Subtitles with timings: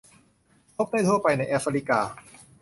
[0.75, 1.99] พบได้ทั่วไปในแอฟริกา